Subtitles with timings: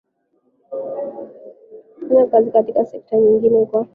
[2.09, 3.87] fanyakazi katika sekta nyingine kwa